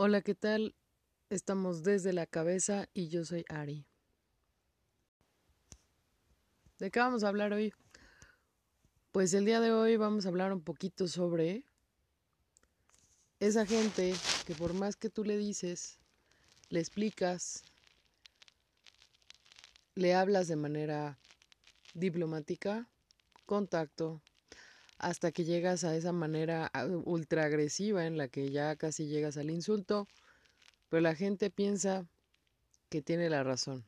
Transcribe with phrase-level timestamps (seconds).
[0.00, 0.76] Hola, ¿qué tal?
[1.28, 3.84] Estamos desde la cabeza y yo soy Ari.
[6.78, 7.74] ¿De qué vamos a hablar hoy?
[9.10, 11.64] Pues el día de hoy vamos a hablar un poquito sobre
[13.40, 14.14] esa gente
[14.46, 15.98] que por más que tú le dices,
[16.68, 17.64] le explicas,
[19.96, 21.18] le hablas de manera
[21.94, 22.88] diplomática,
[23.46, 24.22] contacto,
[24.98, 26.70] hasta que llegas a esa manera
[27.04, 30.08] ultra agresiva en la que ya casi llegas al insulto,
[30.88, 32.06] pero la gente piensa
[32.88, 33.84] que tiene la razón.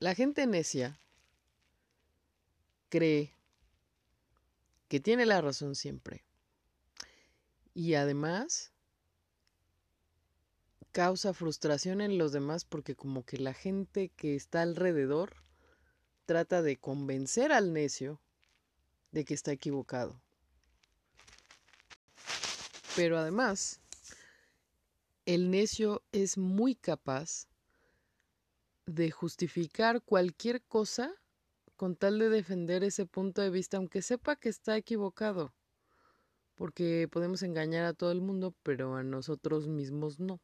[0.00, 1.00] La gente necia
[2.88, 3.34] cree
[4.88, 6.24] que tiene la razón siempre.
[7.74, 8.72] Y además
[10.92, 15.36] causa frustración en los demás porque como que la gente que está alrededor
[16.26, 18.20] trata de convencer al necio
[19.12, 20.20] de que está equivocado.
[22.96, 23.80] Pero además,
[25.24, 27.46] el necio es muy capaz
[28.86, 31.14] de justificar cualquier cosa
[31.76, 35.54] con tal de defender ese punto de vista, aunque sepa que está equivocado.
[36.56, 40.40] Porque podemos engañar a todo el mundo, pero a nosotros mismos no.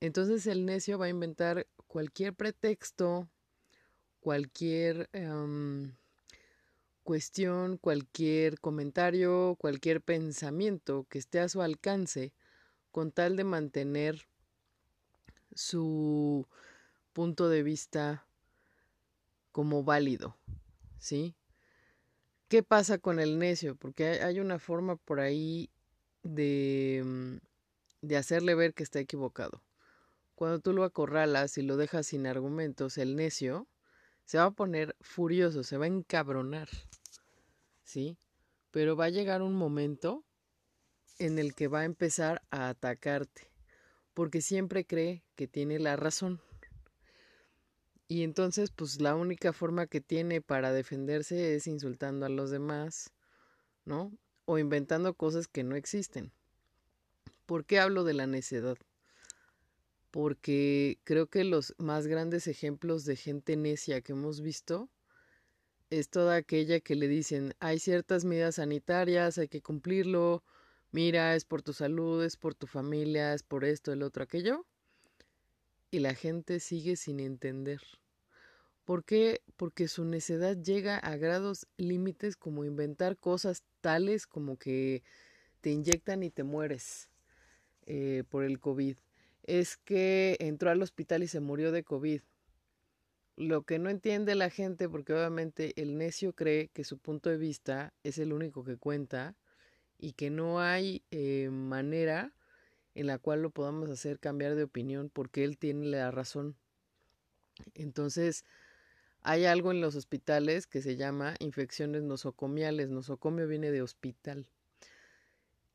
[0.00, 3.28] Entonces el necio va a inventar cualquier pretexto,
[4.20, 5.94] cualquier em,
[7.04, 12.32] cuestión, cualquier comentario, cualquier pensamiento que esté a su alcance
[12.90, 14.26] con tal de mantener
[15.54, 16.46] su
[17.12, 18.26] punto de vista
[19.52, 20.36] como válido,
[20.98, 21.36] ¿sí?
[22.48, 23.76] ¿Qué pasa con el necio?
[23.76, 25.70] Porque hay una forma por ahí
[26.22, 27.36] de, mm,
[28.06, 29.62] de hacerle ver que está equivocado.
[30.34, 33.68] Cuando tú lo acorralas y lo dejas sin argumentos, el necio
[34.24, 36.68] se va a poner furioso, se va a encabronar.
[37.82, 38.16] ¿Sí?
[38.70, 40.24] Pero va a llegar un momento
[41.18, 43.50] en el que va a empezar a atacarte,
[44.14, 46.40] porque siempre cree que tiene la razón.
[48.08, 53.12] Y entonces, pues la única forma que tiene para defenderse es insultando a los demás,
[53.84, 54.12] ¿no?
[54.44, 56.32] O inventando cosas que no existen.
[57.46, 58.76] ¿Por qué hablo de la necedad?
[60.14, 64.88] Porque creo que los más grandes ejemplos de gente necia que hemos visto
[65.90, 70.44] es toda aquella que le dicen hay ciertas medidas sanitarias, hay que cumplirlo,
[70.92, 74.64] mira, es por tu salud, es por tu familia, es por esto, el otro, aquello.
[75.90, 77.80] Y la gente sigue sin entender.
[78.84, 79.42] ¿Por qué?
[79.56, 85.02] Porque su necedad llega a grados límites como inventar cosas tales como que
[85.60, 87.10] te inyectan y te mueres
[87.86, 88.96] eh, por el COVID
[89.44, 92.20] es que entró al hospital y se murió de COVID.
[93.36, 97.36] Lo que no entiende la gente, porque obviamente el necio cree que su punto de
[97.36, 99.36] vista es el único que cuenta
[99.98, 102.32] y que no hay eh, manera
[102.94, 106.56] en la cual lo podamos hacer cambiar de opinión porque él tiene la razón.
[107.74, 108.44] Entonces,
[109.22, 112.88] hay algo en los hospitales que se llama infecciones nosocomiales.
[112.88, 114.46] Nosocomio viene de hospital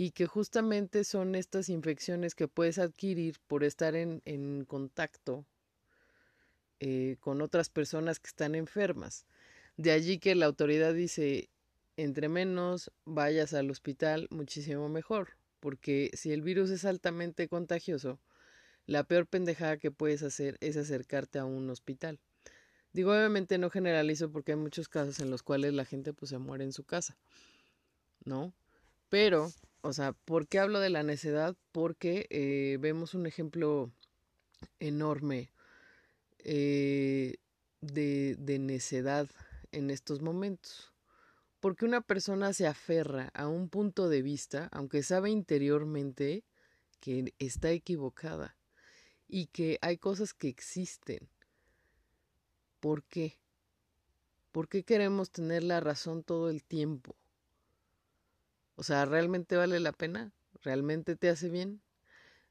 [0.00, 5.44] y que justamente son estas infecciones que puedes adquirir por estar en, contacto
[6.78, 9.26] eh, con otras personas que están enfermas.
[9.76, 11.50] De allí que la autoridad dice,
[11.98, 18.18] entre menos vayas al hospital, muchísimo mejor, porque si el virus es altamente contagioso,
[18.86, 22.18] la peor pendejada que puedes hacer es acercarte a un hospital.
[22.94, 26.38] Digo, obviamente no generalizo porque hay muchos casos en los cuales la gente pues se
[26.38, 27.18] muere en su casa,
[28.24, 28.54] ¿no?
[29.10, 31.56] Pero o sea, ¿por qué hablo de la necedad?
[31.72, 33.90] Porque eh, vemos un ejemplo
[34.78, 35.52] enorme
[36.38, 37.36] eh,
[37.80, 39.28] de, de necedad
[39.72, 40.92] en estos momentos.
[41.60, 46.44] Porque una persona se aferra a un punto de vista, aunque sabe interiormente
[47.00, 48.56] que está equivocada
[49.28, 51.28] y que hay cosas que existen.
[52.80, 53.38] ¿Por qué?
[54.52, 57.19] ¿Por qué queremos tener la razón todo el tiempo?
[58.80, 60.32] O sea, ¿realmente vale la pena?
[60.62, 61.82] ¿Realmente te hace bien?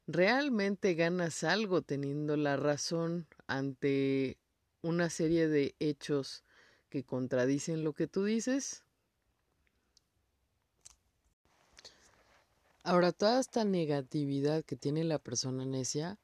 [0.06, 4.38] ¿Realmente ganas algo teniendo la razón ante
[4.80, 6.44] una serie de hechos
[6.88, 8.84] que contradicen lo que tú dices?
[12.84, 16.16] Ahora, toda esta negatividad que tiene la persona necia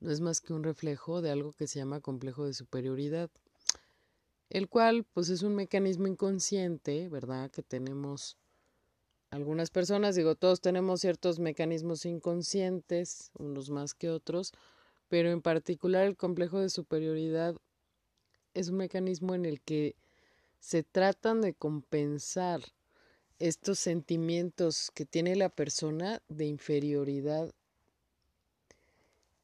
[0.00, 3.30] no es más que un reflejo de algo que se llama complejo de superioridad,
[4.50, 7.52] el cual pues es un mecanismo inconsciente, ¿verdad?
[7.52, 8.36] Que tenemos
[9.34, 14.52] algunas personas, digo, todos tenemos ciertos mecanismos inconscientes, unos más que otros,
[15.08, 17.56] pero en particular el complejo de superioridad
[18.54, 19.96] es un mecanismo en el que
[20.60, 22.60] se tratan de compensar
[23.40, 27.52] estos sentimientos que tiene la persona de inferioridad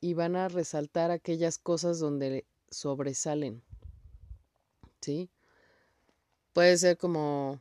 [0.01, 3.61] y van a resaltar aquellas cosas donde sobresalen.
[5.01, 5.29] ¿Sí?
[6.53, 7.61] Puede ser como,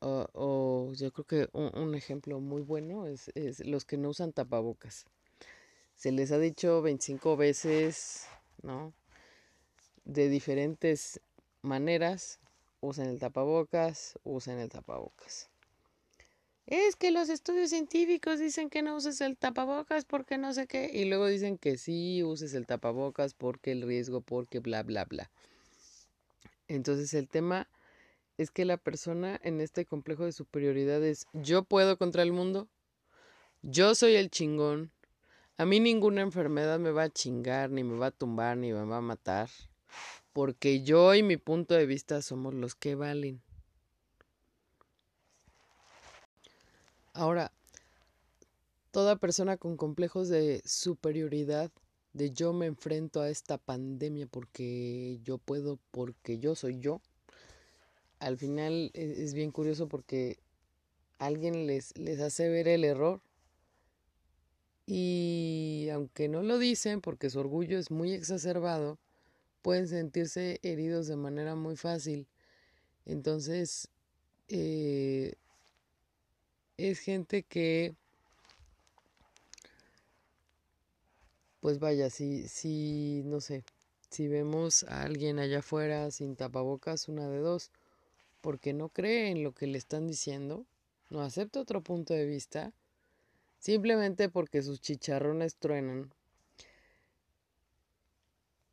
[0.00, 5.06] o, yo creo que un, ejemplo muy bueno es, es, los que no usan tapabocas.
[5.94, 8.26] Se les ha dicho 25 veces,
[8.62, 8.92] ¿no?
[10.04, 11.20] De diferentes
[11.62, 12.38] maneras,
[12.80, 15.48] usen el tapabocas, usen el tapabocas.
[16.66, 20.90] Es que los estudios científicos dicen que no uses el tapabocas porque no sé qué.
[20.92, 25.30] Y luego dicen que sí uses el tapabocas porque el riesgo, porque bla, bla, bla.
[26.68, 27.68] Entonces el tema
[28.38, 32.68] es que la persona en este complejo de superioridad es yo puedo contra el mundo,
[33.60, 34.90] yo soy el chingón,
[35.58, 38.84] a mí ninguna enfermedad me va a chingar, ni me va a tumbar, ni me
[38.84, 39.50] va a matar
[40.38, 43.42] porque yo y mi punto de vista somos los que valen.
[47.12, 47.50] Ahora,
[48.92, 51.72] toda persona con complejos de superioridad,
[52.12, 57.00] de yo me enfrento a esta pandemia porque yo puedo, porque yo soy yo,
[58.20, 60.38] al final e, es bien curioso porque
[61.18, 63.20] alguien les, les hace ver el error
[64.86, 68.98] y aunque no lo dicen porque su orgullo es muy exacerbado,
[69.60, 72.26] pueden sentirse heridos de manera muy fácil.
[73.04, 73.88] Entonces,
[74.48, 75.34] eh,
[76.78, 77.94] es gente que,
[81.60, 83.64] pues vaya, si, si, no sé,
[84.08, 87.70] si vemos a alguien allá afuera sin tapabocas, una de dos,
[88.40, 90.66] porque no cree en lo que le están diciendo,
[91.10, 92.72] no acepta otro punto de vista,
[93.58, 96.12] simplemente porque sus chicharrones truenan,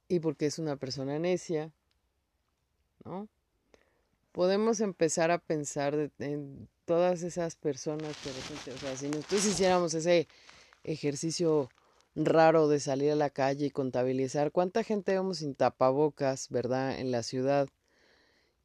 [0.08, 1.72] y porque es una persona necia,
[3.04, 3.28] ¿no?
[4.32, 9.94] Podemos empezar a pensar en todas esas personas que repente, o sea, si nosotros hiciéramos
[9.94, 10.28] ese
[10.84, 11.70] ejercicio
[12.16, 17.00] raro de salir a la calle y contabilizar cuánta gente vemos sin tapabocas, ¿verdad?
[17.00, 17.68] En la ciudad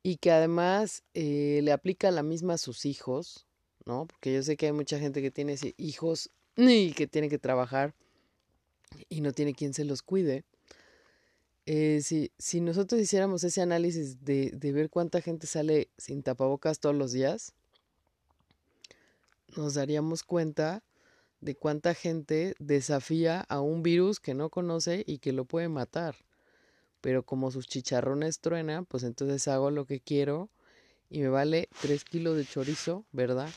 [0.02, 3.46] y que además eh, le aplica la misma a sus hijos,
[3.84, 4.06] ¿no?
[4.06, 7.94] Porque yo sé que hay mucha gente que tiene hijos y que tiene que trabajar
[9.08, 10.44] y no tiene quien se los cuide.
[11.66, 16.80] Eh, si, si nosotros hiciéramos ese análisis de, de ver cuánta gente sale sin tapabocas
[16.80, 17.52] todos los días,
[19.56, 20.82] nos daríamos cuenta
[21.40, 26.16] de cuánta gente desafía a un virus que no conoce y que lo puede matar.
[27.00, 30.50] Pero como sus chicharrones truenan, pues entonces hago lo que quiero
[31.08, 33.48] y me vale tres kilos de chorizo, ¿verdad?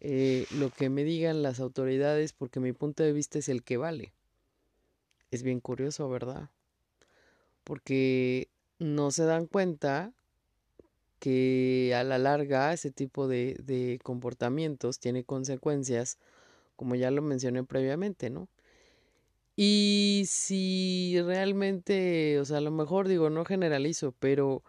[0.00, 3.76] Eh, lo que me digan las autoridades, porque mi punto de vista es el que
[3.76, 4.12] vale.
[5.30, 6.50] Es bien curioso, ¿verdad?
[7.68, 8.48] porque
[8.78, 10.14] no se dan cuenta
[11.18, 16.16] que a la larga ese tipo de, comportamientos tiene consecuencias,
[16.76, 18.48] como ya lo mencioné previamente, ¿no?
[19.60, 24.62] Y si realmente, o sea, a lo mejor digo, no generalizo, pero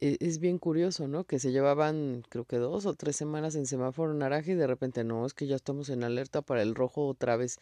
[0.00, 1.22] e, es bien curioso, ¿no?
[1.22, 5.04] Que se llevaban, creo que dos o tres semanas en semáforo naranja y de repente
[5.04, 7.60] no, es que ya estamos en alerta para el rojo otra vez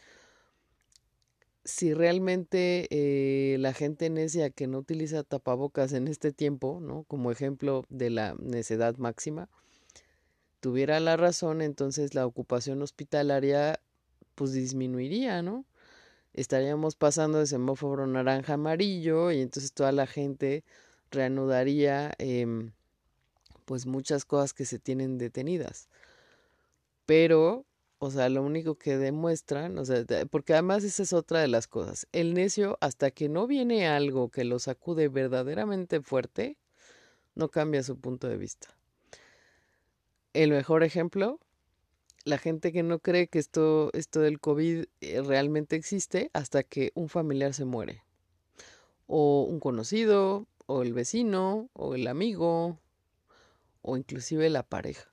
[1.65, 7.05] si realmente eh, la gente necia que no utiliza tapabocas en este tiempo, ¿no?
[7.05, 9.51] Como ejemplo de la necedad máxima,
[10.61, 13.79] tuviera la razón, entonces la ocupación hospitalaria
[14.35, 15.67] pues disminuiría, ¿no?
[16.35, 20.65] Estaríamos pasando de semáforo naranja amarillo y entonces toda la gente
[21.11, 22.73] reanudaría em,
[23.65, 25.89] pues muchas cosas que se tienen detenidas.
[27.07, 27.67] Pero
[28.05, 31.69] o sea, lo único que demuestran, o sea, porque además esa es otra de las
[31.69, 32.09] cosas.
[32.11, 36.57] El necio, hasta que no viene algo que lo sacude verdaderamente fuerte,
[37.37, 38.77] no cambia su punto de vista.
[40.33, 41.39] El mejor ejemplo,
[42.25, 46.93] la gente que no cree que esto, esto del COVID eh, realmente existe hasta que
[46.95, 48.03] un familiar se muere.
[49.07, 52.79] O un conocido, o el vecino, o el amigo,
[53.83, 55.13] o inclusive la pareja.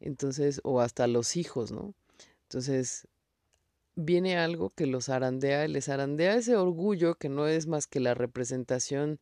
[0.00, 1.94] Entonces, o hasta los hijos, ¿no?
[2.44, 3.06] Entonces,
[3.94, 8.14] viene algo que los arandea, les arandea ese orgullo que no es más que la
[8.14, 9.20] representación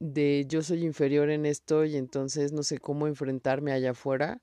[0.00, 4.40] de yo soy inferior en esto y entonces no sé cómo enfrentarme allá afuera,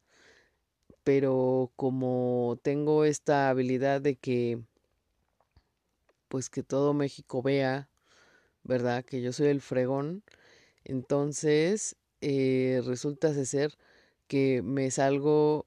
[1.08, 4.60] pero como tengo esta habilidad de que
[6.28, 7.88] pues que todo México vea,
[8.64, 9.06] ¿verdad?
[9.06, 10.22] Que yo soy el fregón,
[10.84, 13.78] entonces eh, resulta ser
[14.28, 15.66] que me salgo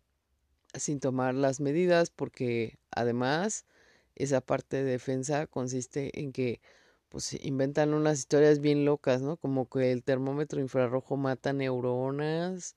[0.75, 3.65] sin tomar las medidas porque además
[4.17, 6.61] esa parte de defensa consiste en que
[7.09, 9.39] pues inventan unas historias bien locas, ¿no?
[9.39, 12.77] Como que el termómetro infrarrojo mata neuronas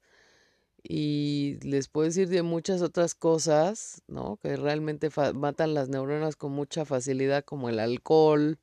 [0.83, 4.37] y les puedo decir de muchas otras cosas, ¿no?
[4.37, 8.59] Que realmente matan las neuronas con mucha facilidad, como el alcohol,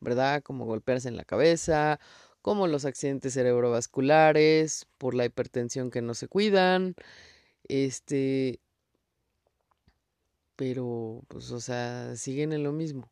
[0.00, 0.42] ¿verdad?
[0.42, 2.00] Como golpearse en la cabeza,
[2.42, 6.94] como los accidentes cerebrovasculares, por la hipertensión que no se cuidan,
[7.68, 8.60] este,
[10.56, 13.10] pero, pues, o sea, siguen en lo mismo.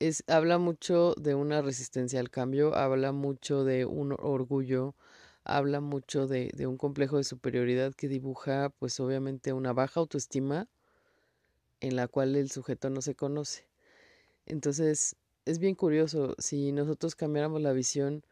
[0.00, 4.94] Es, habla mucho de una resistencia al cambio, habla mucho de un orgullo,
[5.44, 10.68] habla mucho de, de un complejo de superioridad que dibuja, pues, obviamente, una baja autoestima
[11.80, 13.66] en la cual el sujeto no se conoce.
[14.46, 18.24] Entonces, es bien curioso, si nosotros cambiáramos la visión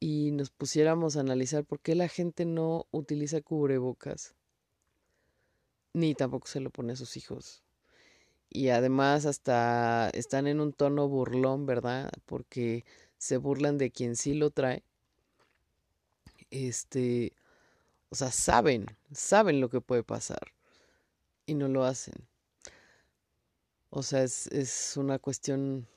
[0.00, 4.34] y nos pusiéramos a analizar por qué la gente no utiliza cubrebocas,
[5.92, 7.62] ni tampoco se lo pone a sus hijos.
[8.50, 12.10] Y además hasta están en un tono burlón, ¿verdad?
[12.26, 12.84] Porque
[13.18, 14.84] se burlan de quien sí lo trae.
[16.54, 17.32] Este,
[18.10, 20.52] o sea, saben, saben lo que puede pasar
[21.46, 22.14] y no lo hacen.
[23.90, 25.88] O sea, es, es una cuestión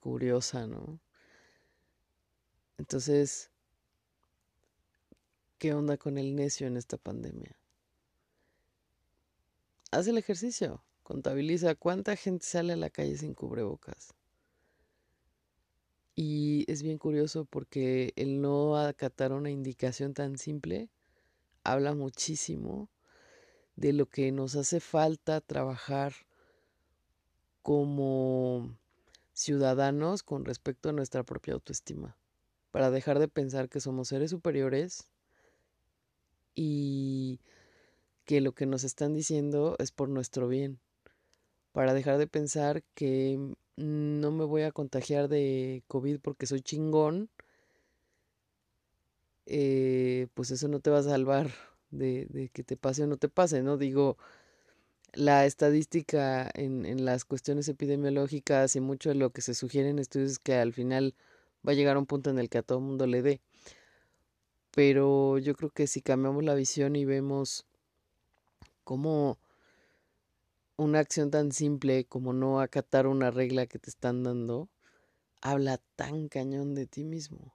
[0.00, 0.98] curiosa, ¿no?
[2.78, 3.50] Entonces,
[5.58, 7.54] ¿qué onda con el necio en esta pandemia?
[9.90, 14.14] Haz el ejercicio, contabiliza cuánta gente sale a la calle sin cubrebocas.
[16.18, 20.88] Y es bien curioso porque el no acatar una indicación tan simple
[21.62, 22.88] habla muchísimo
[23.76, 26.14] de lo que nos hace falta trabajar
[27.60, 28.78] como
[29.34, 32.16] ciudadanos con respecto a nuestra propia autoestima,
[32.70, 35.10] para dejar de pensar que somos seres superiores
[36.54, 37.40] y
[38.24, 40.80] que lo que nos están diciendo es por nuestro bien,
[41.72, 47.28] para dejar de pensar que no me voy a contagiar de COVID porque soy chingón,
[49.46, 51.50] eh, pues eso no te va a salvar
[51.90, 53.76] de, que te pase o no te pase, ¿no?
[53.76, 54.18] Digo,
[55.14, 60.32] la estadística en, las cuestiones epidemiológicas y mucho de lo que se sugiere en estudios
[60.32, 61.14] es que al final
[61.66, 63.40] va a llegar a un punto en el que a todo mundo le dé.
[64.72, 67.66] Pero yo creo que si cambiamos la visión y vemos
[68.84, 69.38] cómo
[70.76, 74.68] una acción tan simple como no acatar una regla que te están dando,
[75.40, 77.54] habla tan cañón de ti mismo.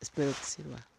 [0.00, 0.89] Espero que sirva.